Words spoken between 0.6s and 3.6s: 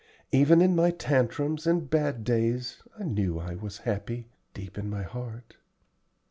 in my tantrums and bad days I knew I